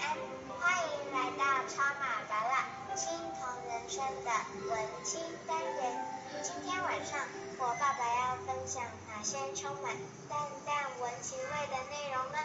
[0.00, 0.16] 安，
[0.58, 2.66] 欢迎来到超马达拉
[2.96, 4.30] 青铜人生的
[4.68, 6.04] 文青单元。
[6.42, 7.20] 今天晚上
[7.58, 9.96] 我爸爸要分享哪些充满
[10.28, 12.38] 淡淡文情味的内容呢？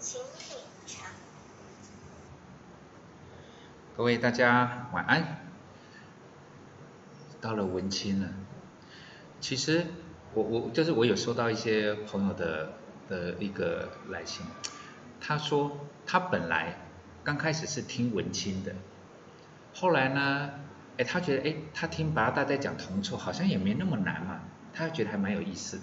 [0.00, 1.06] 请品尝。
[3.96, 5.40] 各位大家晚安。
[7.40, 8.28] 到了文青了，
[9.38, 9.86] 其实
[10.32, 12.72] 我我就是我有收到一些朋友的
[13.06, 14.46] 的一个来信，
[15.20, 16.78] 他说他本来
[17.24, 18.74] 刚开始是听文青的，
[19.74, 20.50] 后来呢，
[20.98, 24.42] 哎他觉得哎他听八大在讲铜臭好像也没那么难嘛，
[24.74, 25.80] 他觉得还蛮有意思。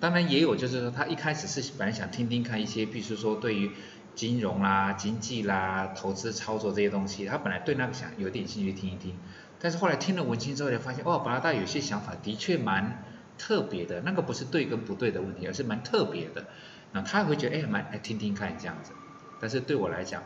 [0.00, 3.70] 当然也有就是说他一开始是本来想听听看一些，比如说对于
[4.16, 9.16] 金融啦、经济啦、投资操作这些东西，他本来对那个想有点兴趣听一听。
[9.60, 13.04] 但是后来听了文青之后，才发现哦，巴拉大有些想法的确蛮
[13.38, 16.46] 特别的，那个不是对跟不对的问题，而是蛮特别的。
[16.92, 18.92] 那他也会觉得哎，蛮哎听听看这样子。
[19.40, 20.22] 但是对我来讲，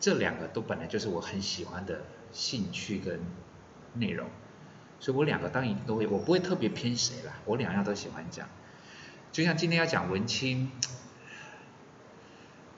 [0.00, 3.20] 这两个都本来就是我很喜欢的兴趣跟
[3.94, 4.28] 内容，
[4.98, 8.48] 所以我两个当然都会，我不会特别偏谁啦，我两样都喜欢讲。
[9.30, 10.72] 就像今天要讲文青，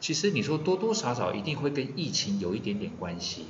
[0.00, 3.46] 其实你说多多少少一定会跟疫情有一点点关系。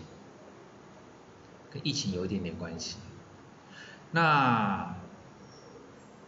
[1.72, 2.98] 跟疫情有一点点关系。
[4.10, 4.94] 那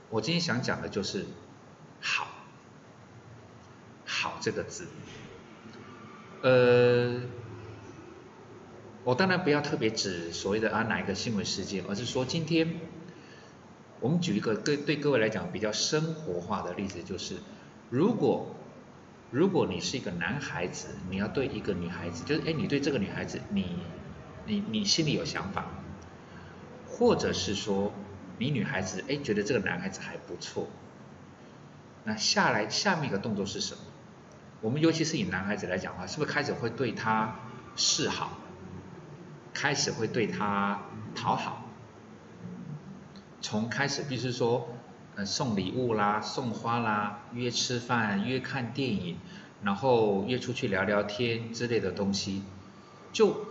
[0.09, 1.27] 我今天想讲的就是
[2.01, 2.27] “好
[4.07, 4.89] ”，“好”这个字。
[6.41, 7.04] 呃，
[9.05, 12.81] 我当然不要特别指所谓的啊哪一个新闻事件，而是说今天
[14.01, 17.37] 我们举一个对对各位来讲比较生活化的例子，就是
[17.91, 18.55] 如果
[19.31, 23.77] 如果你是一个男孩子，你要对一个女孩子，就是哎你对这个女孩子你。
[24.47, 25.65] 你你心里有想法，
[26.87, 27.95] 或者是说
[28.37, 30.69] 你女孩子哎觉得这个男孩子还不错，
[32.05, 33.81] 那下来下面一个动作是什么？
[34.61, 37.41] 我们尤其是以男孩子来讲的话，是不是开始会对他
[37.75, 38.37] 示好，
[39.55, 40.83] 开始会对他
[41.15, 41.65] 讨好？
[43.41, 44.69] 从开始，比如说
[45.15, 49.17] 呃送礼物啦、送花啦、约吃饭、约看电影，
[49.63, 52.43] 然后约出去聊聊天之类的东西，
[53.13, 53.47] 就。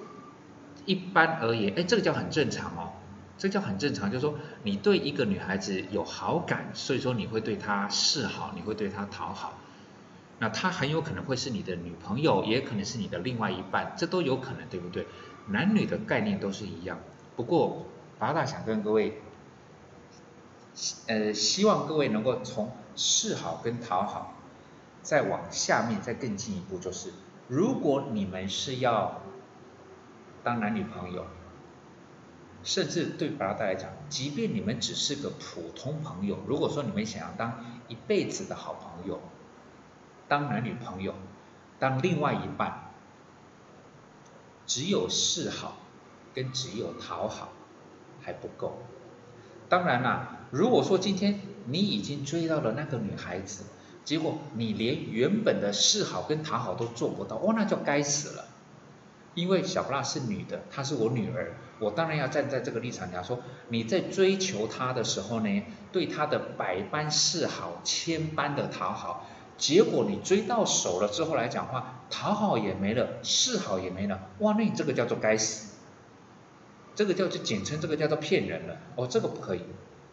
[0.85, 2.91] 一般而言，哎，这个叫很正常哦，
[3.37, 9.57] 这叫很正常，就是说你对一个女孩子有好感，所以说你会对她示好，你会对她讨好，
[10.39, 15.07] 那她很有可能会是你的女朋友，也可能是你的另外一半，这都有可能，对不对？
[15.47, 16.99] 男女的概念都是一样。
[17.35, 17.85] 不过，
[18.19, 19.21] 八大想跟各位，
[21.07, 24.33] 呃，希望各位能够从示好跟讨好，
[25.01, 27.11] 再往下面再更进一步，就是
[27.47, 29.21] 如果你们是要。
[30.45, 31.25] 当男女朋友，
[32.63, 39.21] 甚至对巴拉达来讲，即便你们只是个普通朋友，如果说你们想要当一辈子的好朋友，
[40.27, 41.15] 当男女朋友，
[41.79, 42.91] 当另外一半，
[44.65, 45.77] 只有示好
[46.33, 47.49] 跟只有讨好
[48.21, 48.79] 还不够。
[49.69, 53.63] 当然啦，如果说今天你已经追到了那个女孩子，
[54.03, 58.45] 结果你连原本的示好跟讨好都做不到，哦，那就该死了。
[59.33, 75.75] 因为小布拉是女的，她是我女儿，我当然要站在这个立场讲说，你在追求她的时候呢，对她的百般示好、千般的讨好，结果你追到手了之后来讲话，讨好也没了，示好也没了，哇，那你这个叫做该死，
[76.95, 79.61] 这个叫做简称，这个叫做骗人了，哦，这个不可以，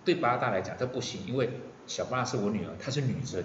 [0.04, 1.50] 对八大来讲这不行，因为
[1.86, 3.44] 小八大是我女儿，她是女生，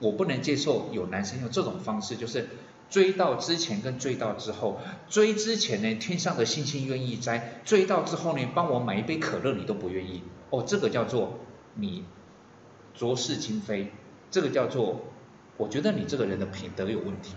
[0.00, 2.48] 我不能接受有男生用这种方式，就是。
[2.90, 10.24] 追到之前跟追到之后，追之前呢，天上的星星愿意摘；追到之后呢，帮我买一杯可乐你都不愿意。
[10.50, 11.38] 哦，这个叫做
[11.74, 12.04] 你
[12.92, 13.92] 浊世今非，
[14.30, 15.00] 这个叫做
[15.56, 17.34] 我觉得你这个人的品德有问题。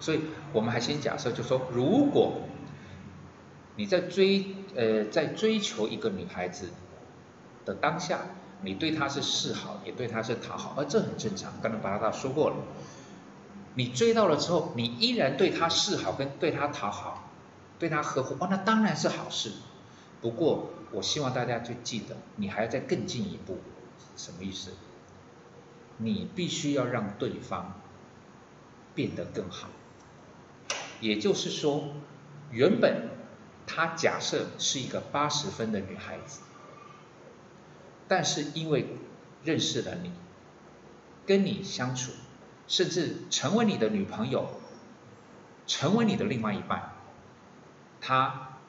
[0.00, 0.20] 所以
[0.52, 2.40] 我们还先假设，就说如果
[3.76, 6.70] 你在追呃在追求一个女孩子
[7.64, 8.20] 的当下，
[8.62, 11.52] 你对她是示好，也对她是讨好，而这很正常。
[11.62, 12.56] 刚才巴拉达说过了。
[13.74, 17.30] 你追到了之后，你依然对她示好，跟对她讨好，
[17.78, 19.52] 对她呵护，哦，那当然是好事。
[20.20, 23.58] 不过，我希望大家就记得，你还要再更进一步，
[24.16, 24.72] 什么意思？
[26.00, 27.80] 你必须要让对方
[28.94, 29.68] 变得更好。
[31.00, 31.88] 也就是说，
[32.50, 33.08] 原本
[33.66, 36.40] 他假设是一个八十分的女孩子，
[38.08, 38.86] 但是因为
[39.44, 40.12] 认识了你，
[41.26, 42.12] 跟你相处。
[42.68, 44.48] 甚至成为你的女朋友，
[45.66, 46.92] 成为你的另外一半，
[48.00, 48.60] 他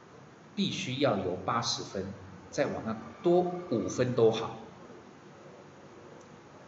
[0.55, 2.11] 必须要有八十分，
[2.49, 4.57] 再往上多五分都好，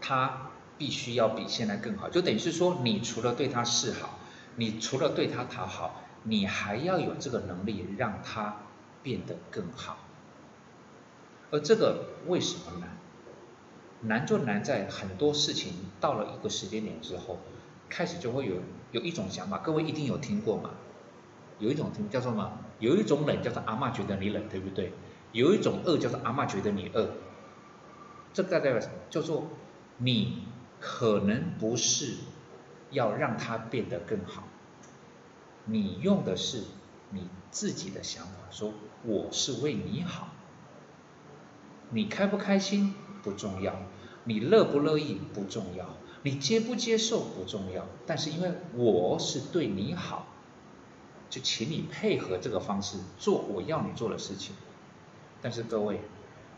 [0.03, 2.09] 他必须要比现在更好。
[2.09, 4.19] 就等于是说，你除了对他示好，
[4.57, 8.57] 你除了对他讨好，你还要有这个能力让他
[9.01, 9.97] 变得更好。
[11.51, 12.89] 而这个为什么难？
[14.01, 17.39] 难就难在很多事情到了一个时间点之后，
[17.87, 18.57] 开始就会有
[18.91, 20.71] 有一种想法，各位一定有听过嘛？
[21.59, 22.51] 有一种听叫做什么？
[22.79, 24.91] 有一种冷叫做阿妈觉得你冷，对不对？
[25.31, 27.11] 有一种饿叫做阿妈觉得你饿。
[28.33, 28.93] 这代表什么？
[29.09, 29.47] 叫做
[29.97, 30.43] 你
[30.79, 32.15] 可能不是
[32.91, 34.43] 要让他变得更好，
[35.65, 36.63] 你用的是
[37.11, 38.73] 你自己的想法，说
[39.03, 40.29] 我是为你好，
[41.91, 43.75] 你开不开心不重要。
[44.25, 50.27] 你乐不乐意不重要，你接不接受不重要，但是因为我是对你好，
[51.29, 54.55] 就请你配合这个方式做我要你做的事情。
[55.41, 55.99] 但是各位，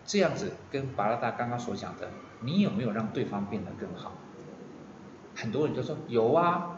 [0.06, 2.10] 这样子跟巴拉达刚刚所讲的，
[2.42, 4.14] 你有没有让对方变得更好？
[5.36, 6.78] 很多人就说有啊，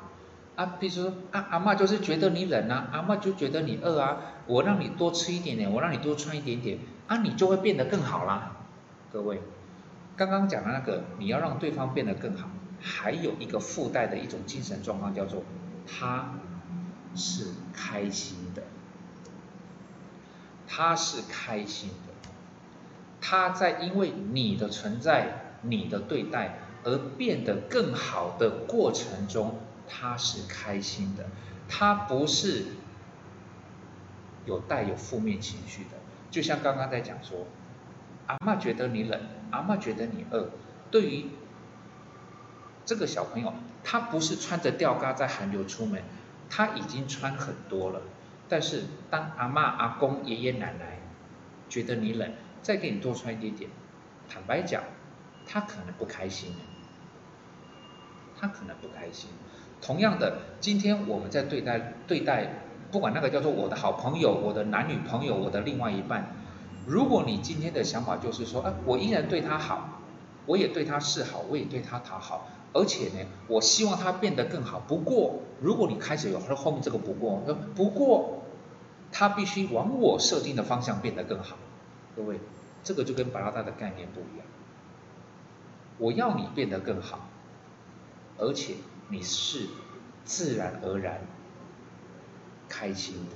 [0.56, 8.58] 啊，比如说啊，阿妈就是觉得你冷啊，阿妈就觉得你饿啊，我让你多吃一点点，我让你多穿一点点，啊，你就会变得更好啦，
[9.12, 9.42] 各位。
[10.16, 12.50] 刚刚讲的那个，你要让对方变得更好，
[12.82, 15.44] 还有一个附带的一种精神状况，叫做
[15.86, 16.32] 他
[17.14, 18.64] 是开心的，
[20.68, 21.92] 他是开心，
[23.30, 31.26] 他在因为你的存在、你的对待而变得更好的过程中，他是开心的，
[31.68, 32.64] 他不是
[34.46, 35.98] 有带有负面情绪的，
[36.32, 37.46] 就像刚刚在讲说。
[38.28, 39.22] 阿妈觉得你冷，
[39.52, 40.50] 阿妈觉得你饿。
[40.92, 41.28] 对于
[42.86, 43.54] 这个小朋友，
[43.84, 46.02] 他不是穿着吊嘎在寒流出门，
[46.50, 48.02] 他已经穿很多了。
[48.50, 51.00] 但是当阿妈、阿公、爷爷奶奶
[51.70, 52.32] 觉得你冷，
[52.68, 53.70] 再给你多穿一点点，
[54.28, 54.84] 坦白讲，
[55.46, 56.52] 他可能不开心。
[58.38, 59.30] 他可能不开心。
[59.82, 66.36] 同样的，今天我们在对待对待，不管那个叫做我的好朋友、我的男女朋友、我的另外一半。
[66.86, 70.02] 如果你今天的想法就是说，哎，我依然对他好，
[70.46, 74.82] 我也对他示好，我也对他讨好，而且呢，我希望他变得更好。
[74.82, 77.42] 不过，如果你开始有后面这个不过，
[77.74, 78.44] 不过，
[79.14, 81.56] 他必须往我设定的方向变得更好。
[82.14, 82.40] 各位，
[82.88, 84.48] 这个就跟巴拉达的概念不一样。
[85.98, 87.28] 我要你变得更好，
[88.38, 88.76] 而且
[89.10, 89.68] 你是
[90.24, 91.20] 自然而然
[92.70, 93.36] 开心的。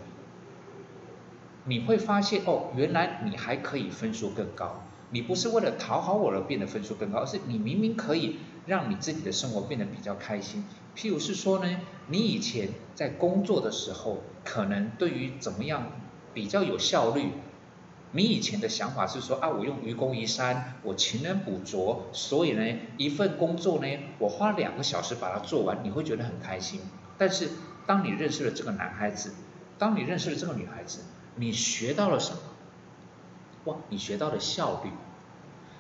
[1.65, 4.83] 你会发现哦，原来你还可以分数更高。
[5.09, 10.63] 你不是为了讨好我而变得分数更高，而是你明明可以让你自己的生活变得比较开心。
[10.95, 15.91] 譬如是说呢，你以前在工作的时候，可能对于怎么样
[16.33, 17.33] 比较有效率，
[18.13, 23.87] 你以前的想法是说啊，我用愚公移山，我勤能补拙，所以呢，一份工作呢，
[24.19, 26.81] 我花两个小时把它做完，你会觉得很开心。
[27.17, 27.49] 但是
[27.85, 29.33] 当你认识了这个男孩子，
[29.77, 31.01] 当你认识了这个女孩子，
[31.35, 32.39] 你学到了什么？
[33.65, 34.89] 哇，你学到了效率。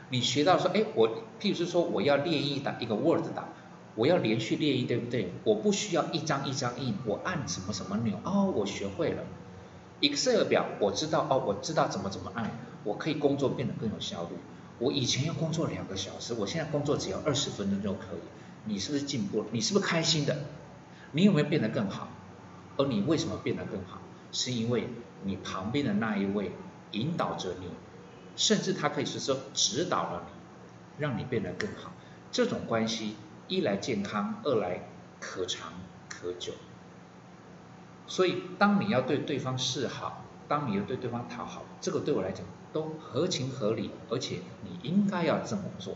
[0.09, 3.49] 你学到说，哎，我譬如是说，我要列一档一个 Word 档，
[3.95, 5.31] 我要连续列一，对不对？
[5.43, 9.23] 我不需要一张一张印，我按什么什么钮，哦，我学会了。
[10.01, 12.51] Excel 表，我知道，哦，我知道怎么怎么按，
[12.83, 14.29] 我可以工作变得更有效率。
[14.79, 18.19] 我以前要工作两个小时，我现在工作只要二十分钟就可以。
[18.65, 19.45] 你是不是进步了？
[19.51, 20.37] 你是不是开心的？
[21.11, 22.07] 你有没有变得更好？
[22.77, 24.01] 而你为什么变得更好？
[24.31, 24.87] 是因为
[25.23, 26.51] 你旁边的那一位
[26.91, 27.67] 引导着你，
[28.35, 31.91] 甚至他可以是说指导了你，让你变得更好。
[32.31, 33.15] 这种关系
[33.47, 34.87] 一来健康，二来
[35.19, 35.73] 可长
[36.09, 36.53] 可久。
[38.11, 45.95] 所以当你要对对方示好，当你要对对方讨好，这个对我来讲都合情合理，而且你应该要这么做。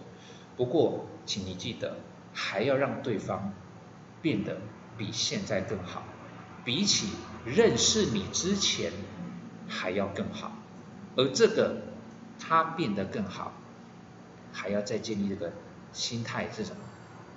[0.55, 1.98] 不过，请你记得，
[2.34, 3.51] 还要让对方
[4.22, 4.60] 变得
[4.98, 6.03] 比现在更好。
[6.63, 7.10] 比起
[7.45, 8.93] 认识你之前
[9.67, 10.53] 还要更好，
[11.17, 11.81] 而这个
[12.39, 13.51] 他变得更好，
[14.53, 15.51] 还要再建立这个
[15.91, 16.81] 心态是什么？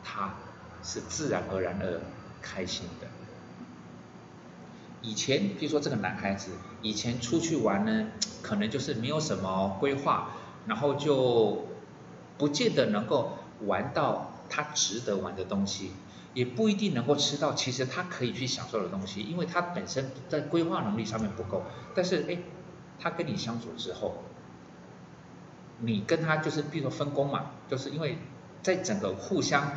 [0.04, 0.36] 他
[0.84, 2.00] 是自然而然而
[2.40, 3.08] 开心的。
[5.02, 6.52] 以前，比如说这个男孩子
[6.82, 8.08] 以前出去玩呢，
[8.42, 10.30] 可能就是没有什么规划，
[10.66, 11.66] 然后就
[12.36, 15.92] 不见得能够玩到他值得玩的东西。
[16.34, 21.62] 也不一定能够吃到，其实他可以去享受的东西，因为他本身在规划能力上面不够。
[21.96, 22.38] 但是，哎，
[23.00, 24.18] 他跟你相处之后，
[25.80, 28.18] 你跟他就是，比如说分工嘛，就是因为
[28.62, 29.72] 在整个互相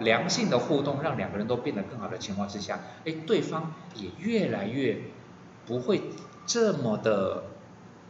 [0.00, 4.98] 良性的互动，让两个人都变得更好的情况之下，哎，对方也越来越
[5.66, 6.02] 不会
[6.46, 7.44] 这么的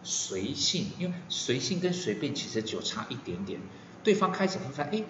[0.02, 3.60] 随性，因为随性跟随便其实就差一点点。
[4.02, 5.04] 对方开始会发现，哎。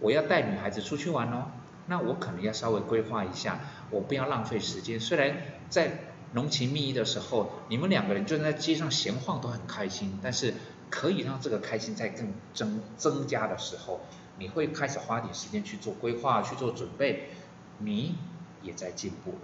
[0.00, 1.46] 我要带女孩子出去玩哦，
[1.86, 3.60] 那我可能要稍微规划一下，
[3.90, 4.98] 我不要浪费时间。
[4.98, 5.36] 虽然
[5.70, 5.98] 在
[6.32, 10.52] 浓情蜜意的时候，你们两个人就在街上闲晃都很开心，但是
[10.90, 14.00] 可以让这个开心在更增增加的时候，
[14.38, 17.30] 你会开始花点时间去做规划、去做准备，
[17.78, 18.14] 你
[18.62, 19.38] 也在进步了。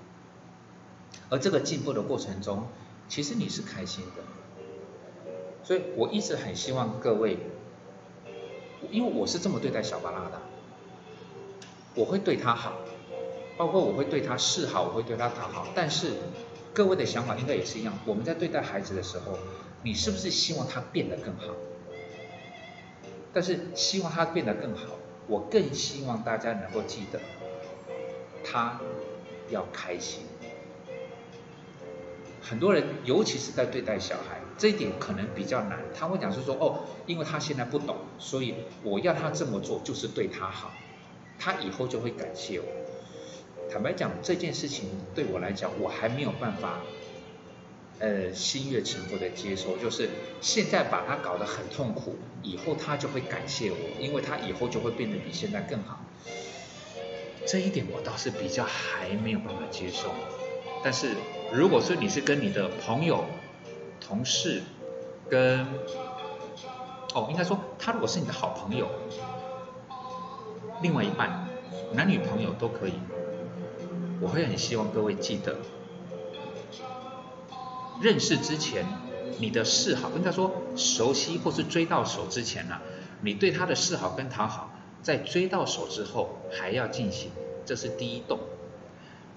[1.28, 2.66] 而这个进步的过程中，
[3.08, 4.22] 其实你是开心的。
[5.62, 7.38] 所以我一直很希望各位，
[8.90, 10.40] 因为我是这么对待小巴拉的，
[11.94, 12.74] 我会对他好，
[13.56, 16.14] 包括我会对他示好，我会对他讨好，但是。
[16.72, 17.92] 各位的想法应该也是一样。
[18.06, 19.36] 我们在对待孩子的时候，
[19.82, 21.52] 你是不是希望他变得更好？
[23.32, 24.96] 但是希望他变得更好，
[25.26, 27.20] 我更希望大家能够记得，
[28.44, 28.80] 他
[29.50, 30.22] 要开心。
[32.42, 35.78] 很多人，尤其是在对待小孩，这一点可能比较难。
[35.94, 40.72] 他会讲是说，哦，因为他现在不懂，所以我要他这么做就是对他好，
[41.38, 42.66] 他以后就会感谢我。
[43.70, 46.80] 坦白讲，这件事情对我来讲，我还没有办法，
[48.00, 49.76] 呃，心悦诚服的接受。
[49.76, 50.08] 就是
[50.40, 56.00] 现在把他搞得很痛苦，以后他就会感谢我，因为他以后就会变得比现在更好。
[57.46, 60.12] 这一点我倒是比较还没有办法接受。
[60.82, 61.10] 但是
[61.52, 63.24] 如果说你是跟你的朋友、
[64.00, 64.62] 同事，
[65.28, 65.66] 跟，
[67.14, 68.88] 哦，应该说他如果是你的好朋友，
[70.82, 71.48] 另外一半，
[71.92, 72.94] 男女朋友都可以。
[74.22, 75.56] 我会很希望各位记得，
[78.00, 78.84] 认识之前，
[79.38, 82.80] 你的示好，跟他说熟悉或是追到手之前呢，
[83.22, 87.30] 你对他的示好跟讨好，在追到手之后还要进行，
[87.64, 88.40] 这是第一动。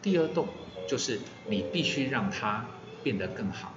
[0.02, 0.48] 第二动
[0.88, 2.66] 就是你必须让他
[3.04, 3.74] 变得更好，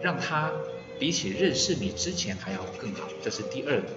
[0.00, 0.52] 让他
[0.98, 3.88] 比起认识你之前还要更好，这是第二个。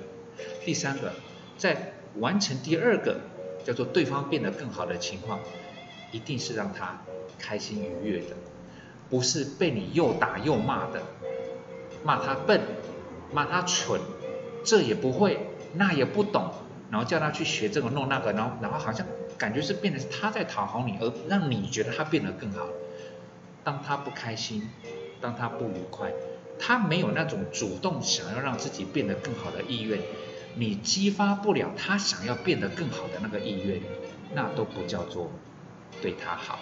[0.66, 1.14] 第三个，
[1.58, 3.22] 在完成第二个
[3.64, 5.40] 叫做对方变得更好的情况。
[6.14, 7.02] 一定是让他
[7.38, 8.28] 开心愉悦的，
[9.10, 11.02] 不是被你又打又骂的，
[12.04, 12.62] 骂他笨，
[13.32, 14.00] 骂他蠢，
[14.64, 16.52] 这也不会，那也不懂，
[16.92, 19.06] 然后叫他去学这个弄那个，然后然后好像
[19.38, 22.68] 感觉是变得是他在讨好你，而让你觉得他变得更好。
[23.64, 24.70] 当他不开心，
[25.20, 26.14] 当他不愉快，
[26.60, 30.00] 他没有那种主动想要让自己变得更好的意愿，
[30.56, 33.82] 你激发不了他想要变得更好的那个意愿，
[34.34, 35.32] 那都不叫做。
[36.02, 36.60] 对他好。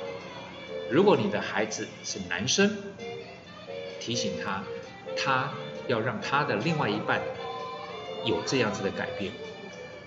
[0.92, 2.78] 如果你的孩子是男生，
[4.00, 4.64] 提醒他，
[5.18, 5.52] 他
[5.88, 7.22] 要让他的另外一半
[8.24, 9.32] 有这样子的改变。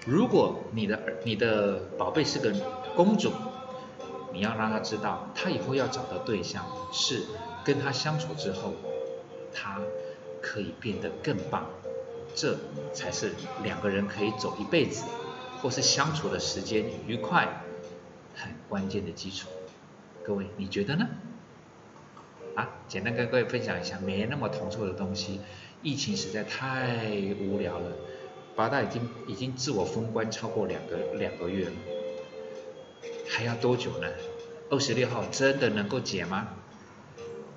[0.06, 2.52] 如果你的、你的宝贝是个
[2.94, 3.32] 公主，
[4.32, 7.25] 你要让他知道，他以后要找的对象是
[7.64, 8.75] 跟他相处之后，
[9.52, 9.80] 他
[10.40, 11.66] 可以变得更棒。
[12.35, 12.56] 这
[12.92, 13.32] 才是
[13.64, 15.04] 两个人可以走一辈子，
[15.61, 17.64] 或是相处的时间愉快。
[18.40, 19.49] 很关键的基础，
[20.28, 21.08] 各位你觉得呢？
[22.54, 25.40] 啊，简单跟各位分享一下，没那么同臭的东西。
[25.82, 27.08] 疫情实在太
[27.40, 27.92] 无聊了，
[28.54, 31.73] 八大已经已经自我封关超过两个两个月了，
[33.26, 34.08] 还要多久呢？
[34.68, 36.49] 二十六号真的能够解吗？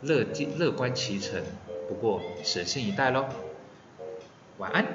[0.01, 0.25] 乐
[0.57, 1.43] 乐观其成，
[1.89, 3.25] 不过审慎以待喽。
[4.59, 4.85] 晚安。